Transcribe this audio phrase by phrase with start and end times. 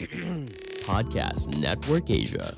[0.88, 2.56] Podcast Network Asia.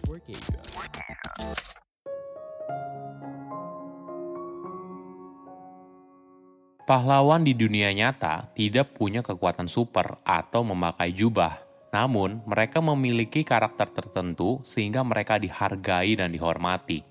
[6.87, 11.59] Pahlawan di dunia nyata tidak punya kekuatan super atau memakai jubah.
[11.91, 17.03] Namun, mereka memiliki karakter tertentu sehingga mereka dihargai dan dihormati.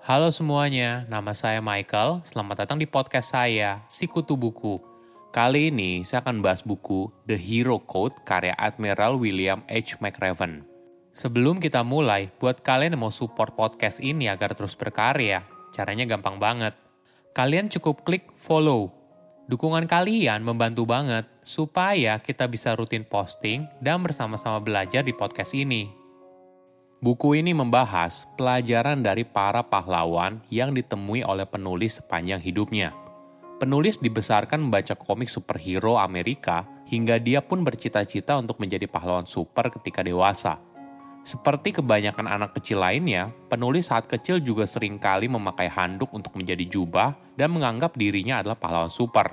[0.00, 2.24] Halo semuanya, nama saya Michael.
[2.24, 4.91] Selamat datang di podcast saya, Sikutu Buku.
[5.32, 9.96] Kali ini saya akan bahas buku The Hero Code karya Admiral William H.
[10.04, 10.68] McRaven.
[11.16, 15.40] Sebelum kita mulai, buat kalian yang mau support podcast ini agar terus berkarya,
[15.72, 16.76] caranya gampang banget.
[17.32, 18.92] Kalian cukup klik follow
[19.42, 25.90] Dukungan kalian membantu banget supaya kita bisa rutin posting dan bersama-sama belajar di podcast ini.
[27.02, 33.01] Buku ini membahas pelajaran dari para pahlawan yang ditemui oleh penulis sepanjang hidupnya.
[33.62, 40.02] Penulis dibesarkan membaca komik superhero Amerika hingga dia pun bercita-cita untuk menjadi pahlawan super ketika
[40.02, 40.58] dewasa.
[41.22, 46.66] Seperti kebanyakan anak kecil lainnya, penulis saat kecil juga sering kali memakai handuk untuk menjadi
[46.66, 49.30] jubah dan menganggap dirinya adalah pahlawan super.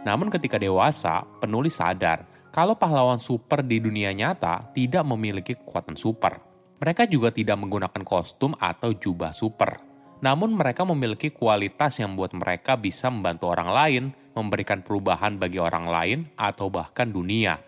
[0.00, 6.40] Namun ketika dewasa, penulis sadar kalau pahlawan super di dunia nyata tidak memiliki kekuatan super.
[6.80, 9.87] Mereka juga tidak menggunakan kostum atau jubah super.
[10.18, 15.86] Namun mereka memiliki kualitas yang membuat mereka bisa membantu orang lain, memberikan perubahan bagi orang
[15.86, 17.62] lain, atau bahkan dunia.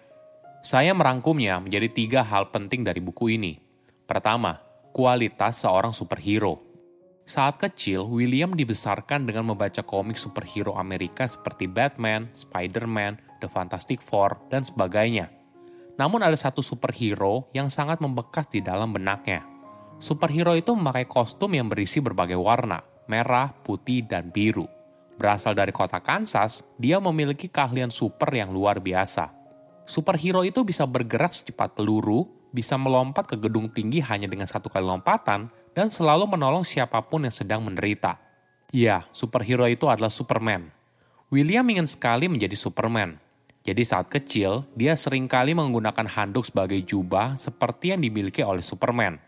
[0.61, 3.57] Saya merangkumnya menjadi tiga hal penting dari buku ini.
[4.05, 4.59] Pertama,
[4.91, 6.59] kualitas seorang superhero.
[7.23, 14.51] Saat kecil, William dibesarkan dengan membaca komik superhero Amerika seperti Batman, Spider-Man, The Fantastic Four,
[14.51, 15.31] dan sebagainya.
[15.95, 19.47] Namun ada satu superhero yang sangat membekas di dalam benaknya.
[20.01, 24.65] Superhero itu memakai kostum yang berisi berbagai warna, merah, putih, dan biru.
[25.21, 29.41] Berasal dari kota Kansas, dia memiliki keahlian super yang luar biasa
[29.91, 34.87] superhero itu bisa bergerak secepat peluru, bisa melompat ke gedung tinggi hanya dengan satu kali
[34.87, 38.23] lompatan, dan selalu menolong siapa pun yang sedang menderita.
[38.71, 40.71] Ya, superhero itu adalah Superman.
[41.35, 43.19] William ingin sekali menjadi Superman.
[43.67, 49.19] Jadi saat kecil, dia sering kali menggunakan handuk sebagai jubah seperti yang dimiliki oleh Superman.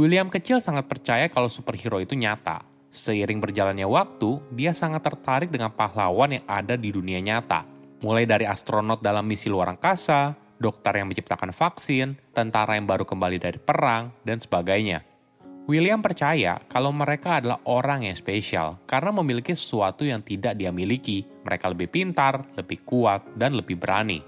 [0.00, 2.64] William kecil sangat percaya kalau superhero itu nyata.
[2.88, 8.48] Seiring berjalannya waktu, dia sangat tertarik dengan pahlawan yang ada di dunia nyata mulai dari
[8.48, 14.12] astronot dalam misi luar angkasa, dokter yang menciptakan vaksin, tentara yang baru kembali dari perang,
[14.24, 15.04] dan sebagainya.
[15.68, 21.22] William percaya kalau mereka adalah orang yang spesial karena memiliki sesuatu yang tidak dia miliki.
[21.46, 24.18] Mereka lebih pintar, lebih kuat, dan lebih berani.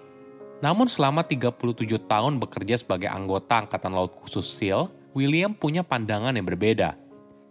[0.62, 6.48] Namun selama 37 tahun bekerja sebagai anggota Angkatan Laut Khusus SEAL, William punya pandangan yang
[6.48, 6.96] berbeda.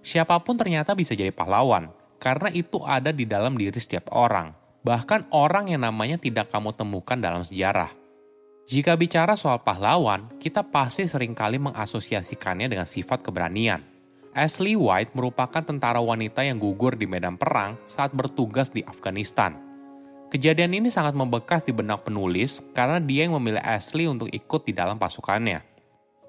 [0.01, 5.25] Siapa pun ternyata bisa jadi pahlawan, karena itu ada di dalam diri setiap orang bahkan
[5.29, 7.94] orang yang namanya tidak kamu temukan dalam sejarah.
[8.69, 13.81] Jika bicara soal pahlawan, kita pasti sering kali mengasosiasikannya dengan sifat keberanian.
[14.31, 19.59] Ashley White merupakan tentara wanita yang gugur di medan perang saat bertugas di Afghanistan.
[20.31, 24.72] Kejadian ini sangat membekas di benak penulis karena dia yang memilih Ashley untuk ikut di
[24.72, 25.70] dalam pasukannya.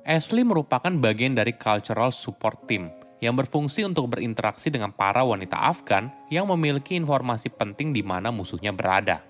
[0.02, 2.90] Ashley merupakan bagian dari Cultural Support Team
[3.22, 8.74] yang berfungsi untuk berinteraksi dengan para wanita Afgan yang memiliki informasi penting di mana musuhnya
[8.74, 9.22] berada.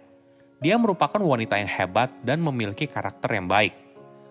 [0.64, 3.76] Dia merupakan wanita yang hebat dan memiliki karakter yang baik.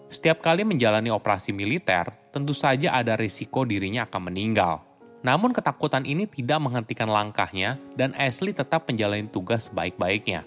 [0.09, 4.81] Setiap kali menjalani operasi militer, tentu saja ada risiko dirinya akan meninggal.
[5.22, 10.41] Namun ketakutan ini tidak menghentikan langkahnya dan Ashley tetap menjalani tugas sebaik-baiknya.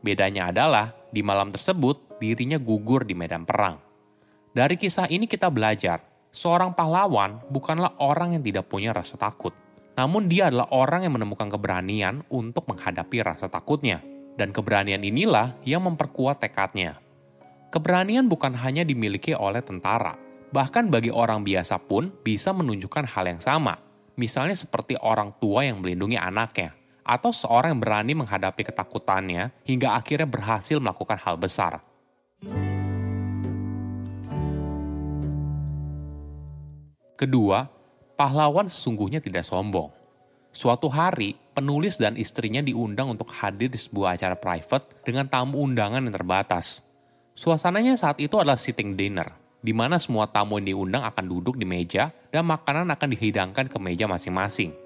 [0.00, 3.83] Bedanya adalah, di malam tersebut, dirinya gugur di medan perang.
[4.54, 9.54] Dari kisah ini kita belajar Seorang pahlawan bukanlah orang yang tidak punya rasa takut,
[9.94, 14.02] namun dia adalah orang yang menemukan keberanian untuk menghadapi rasa takutnya.
[14.34, 16.98] Dan keberanian inilah yang memperkuat tekadnya.
[17.70, 20.18] Keberanian bukan hanya dimiliki oleh tentara,
[20.50, 23.78] bahkan bagi orang biasa pun bisa menunjukkan hal yang sama.
[24.18, 26.74] Misalnya seperti orang tua yang melindungi anaknya,
[27.06, 31.78] atau seorang yang berani menghadapi ketakutannya hingga akhirnya berhasil melakukan hal besar.
[37.24, 37.64] Kedua,
[38.20, 39.88] pahlawan sesungguhnya tidak sombong.
[40.52, 46.04] Suatu hari, penulis dan istrinya diundang untuk hadir di sebuah acara private dengan tamu undangan
[46.04, 46.84] yang terbatas.
[47.32, 49.32] Suasananya saat itu adalah sitting dinner,
[49.64, 53.78] di mana semua tamu yang diundang akan duduk di meja dan makanan akan dihidangkan ke
[53.80, 54.76] meja masing-masing.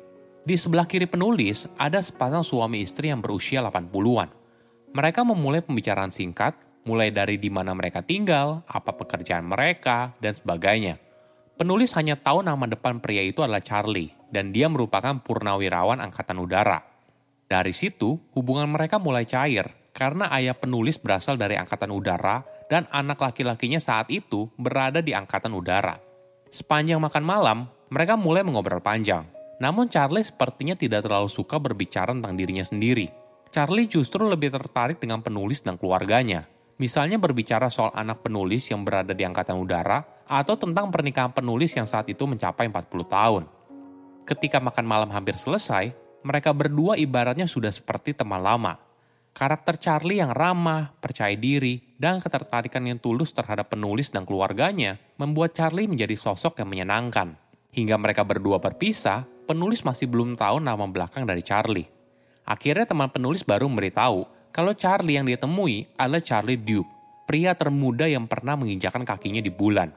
[0.47, 4.31] Di sebelah kiri penulis, ada sepasang suami istri yang berusia 80-an.
[4.95, 6.55] Mereka memulai pembicaraan singkat,
[6.87, 11.08] mulai dari di mana mereka tinggal, apa pekerjaan mereka, dan sebagainya.
[11.59, 16.87] Penulis hanya tahu nama depan pria itu adalah Charlie, dan dia merupakan purnawirawan angkatan udara.
[17.51, 23.19] Dari situ, hubungan mereka mulai cair, karena ayah penulis berasal dari angkatan udara dan anak
[23.19, 25.99] laki-lakinya saat itu berada di angkatan udara.
[26.55, 27.59] Sepanjang makan malam,
[27.91, 29.27] mereka mulai mengobrol panjang.
[29.59, 33.11] Namun Charlie sepertinya tidak terlalu suka berbicara tentang dirinya sendiri.
[33.51, 36.47] Charlie justru lebih tertarik dengan penulis dan keluarganya.
[36.79, 39.99] Misalnya berbicara soal anak penulis yang berada di angkatan udara
[40.31, 43.45] atau tentang pernikahan penulis yang saat itu mencapai 40 tahun.
[44.23, 45.91] Ketika makan malam hampir selesai,
[46.23, 48.79] mereka berdua ibaratnya sudah seperti teman lama.
[49.35, 55.59] Karakter Charlie yang ramah, percaya diri, dan ketertarikan yang tulus terhadap penulis dan keluarganya membuat
[55.59, 57.35] Charlie menjadi sosok yang menyenangkan.
[57.75, 61.91] Hingga mereka berdua berpisah, penulis masih belum tahu nama belakang dari Charlie.
[62.47, 66.89] Akhirnya teman penulis baru memberitahu kalau Charlie yang ditemui adalah Charlie Duke,
[67.29, 69.93] pria termuda yang pernah menginjakan kakinya di bulan.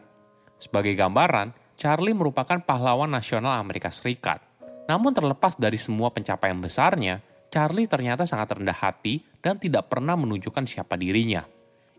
[0.60, 4.44] Sebagai gambaran, Charlie merupakan pahlawan nasional Amerika Serikat.
[4.86, 10.68] Namun terlepas dari semua pencapaian besarnya, Charlie ternyata sangat rendah hati dan tidak pernah menunjukkan
[10.68, 11.48] siapa dirinya.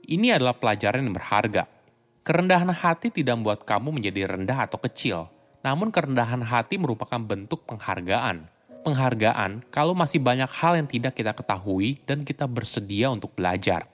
[0.05, 1.65] Ini adalah pelajaran yang berharga.
[2.23, 5.27] Kerendahan hati tidak membuat kamu menjadi rendah atau kecil,
[5.65, 8.52] namun kerendahan hati merupakan bentuk penghargaan.
[8.83, 13.87] Penghargaan kalau masih banyak hal yang tidak kita ketahui dan kita bersedia untuk belajar.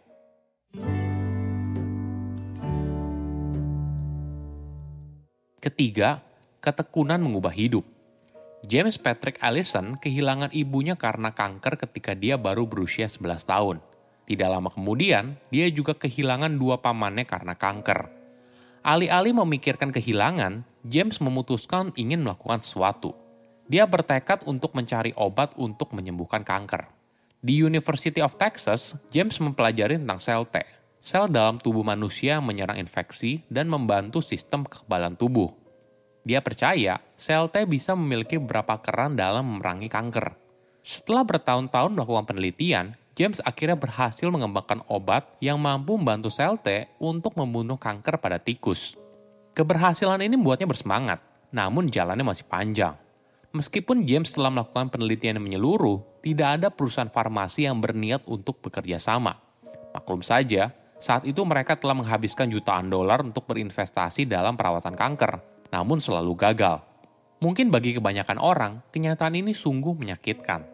[5.61, 6.25] Ketiga,
[6.65, 7.85] ketekunan mengubah hidup.
[8.65, 13.77] James Patrick Allison kehilangan ibunya karena kanker ketika dia baru berusia 11 tahun.
[14.25, 18.09] Tidak lama kemudian, dia juga kehilangan dua pamannya karena kanker.
[18.81, 23.28] Alih-alih memikirkan kehilangan, James memutuskan ingin melakukan sesuatu.
[23.69, 26.89] Dia bertekad untuk mencari obat untuk menyembuhkan kanker.
[27.45, 30.65] Di University of Texas, James mempelajari tentang sel T,
[30.99, 35.53] sel dalam tubuh manusia menyerang infeksi dan membantu sistem kekebalan tubuh.
[36.25, 40.33] Dia percaya sel T bisa memiliki beberapa keran dalam memerangi kanker.
[40.81, 47.37] Setelah bertahun-tahun melakukan penelitian, James akhirnya berhasil mengembangkan obat yang mampu membantu sel T untuk
[47.37, 48.97] membunuh kanker pada tikus.
[49.53, 51.21] Keberhasilan ini membuatnya bersemangat,
[51.53, 52.97] namun jalannya masih panjang.
[53.57, 59.01] Meskipun James telah melakukan penelitian yang menyeluruh, tidak ada perusahaan farmasi yang berniat untuk bekerja
[59.01, 59.41] sama.
[59.97, 66.01] Maklum saja, saat itu mereka telah menghabiskan jutaan dolar untuk berinvestasi dalam perawatan kanker namun
[66.01, 66.81] selalu gagal.
[67.39, 70.67] Mungkin bagi kebanyakan orang, kenyataan ini sungguh menyakitkan.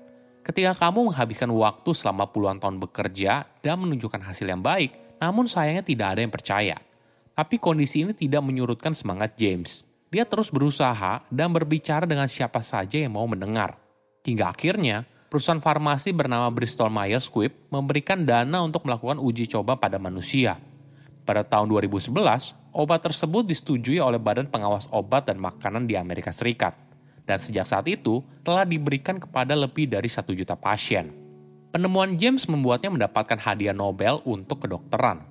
[0.44, 5.84] Ketika kamu menghabiskan waktu selama puluhan tahun bekerja dan menunjukkan hasil yang baik, namun sayangnya
[5.84, 6.76] tidak ada yang percaya.
[7.34, 9.84] Tapi kondisi ini tidak menyurutkan semangat James.
[10.14, 13.74] Dia terus berusaha dan berbicara dengan siapa saja yang mau mendengar.
[14.22, 19.98] Hingga akhirnya, perusahaan farmasi bernama Bristol Myers Squibb memberikan dana untuk melakukan uji coba pada
[19.98, 20.62] manusia.
[21.26, 22.14] Pada tahun 2011,
[22.70, 26.78] obat tersebut disetujui oleh Badan Pengawas Obat dan Makanan di Amerika Serikat.
[27.26, 31.10] Dan sejak saat itu, telah diberikan kepada lebih dari satu juta pasien.
[31.74, 35.26] Penemuan James membuatnya mendapatkan hadiah Nobel untuk kedokteran.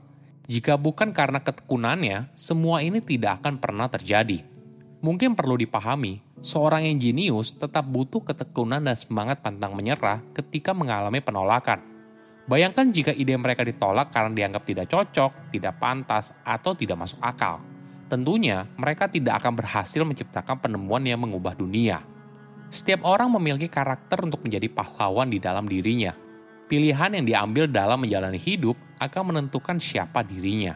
[0.51, 4.51] Jika bukan karena ketekunannya, semua ini tidak akan pernah terjadi.
[5.03, 11.19] Mungkin perlu dipahami, seorang yang jenius tetap butuh ketekunan dan semangat pantang menyerah ketika mengalami
[11.19, 11.93] penolakan
[12.43, 17.63] Bayangkan jika ide mereka ditolak karena dianggap tidak cocok, tidak pantas, atau tidak masuk akal.
[18.11, 22.03] Tentunya, mereka tidak akan berhasil menciptakan penemuan yang mengubah dunia.
[22.67, 26.11] Setiap orang memiliki karakter untuk menjadi pahlawan di dalam dirinya.
[26.67, 30.75] Pilihan yang diambil dalam menjalani hidup akan menentukan siapa dirinya.